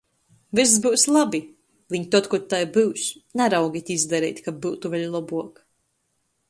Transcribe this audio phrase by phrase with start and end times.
[0.59, 1.41] Vyss byus labi!
[1.95, 3.05] Viņ tod, kod tai byus,
[3.43, 5.63] naraugit izdareit, kab byutu vēļ lobuok...